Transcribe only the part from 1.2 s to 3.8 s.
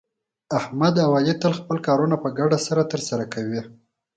تل خپل کارونه په ګډه سره ترسه کوي.